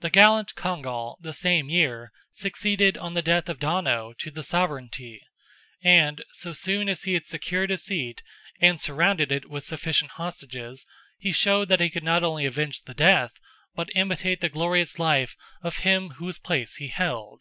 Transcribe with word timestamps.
The 0.00 0.10
gallant 0.10 0.56
Congal, 0.56 1.16
the 1.20 1.32
same 1.32 1.70
year, 1.70 2.10
succeeded 2.32 2.98
on 2.98 3.14
the 3.14 3.22
death 3.22 3.48
of 3.48 3.60
Donogh 3.60 4.18
to 4.18 4.32
the 4.32 4.42
sovereignty, 4.42 5.20
and, 5.80 6.24
so 6.32 6.52
soon 6.52 6.88
as 6.88 7.04
he 7.04 7.14
had 7.14 7.24
secured 7.24 7.70
his 7.70 7.84
seat, 7.84 8.24
and 8.60 8.80
surrounded 8.80 9.30
it 9.30 9.48
with 9.48 9.62
sufficient 9.62 10.10
hostages, 10.10 10.84
he 11.20 11.30
showed 11.32 11.68
that 11.68 11.78
he 11.78 11.88
could 11.88 12.02
not 12.02 12.24
only 12.24 12.46
avenge 12.46 12.82
the 12.82 12.94
death, 12.94 13.38
but 13.76 13.90
imitate 13.94 14.40
the 14.40 14.48
glorious 14.48 14.98
life 14.98 15.36
of 15.62 15.76
him 15.86 16.08
whose 16.18 16.36
place 16.40 16.74
he 16.78 16.88
held. 16.88 17.40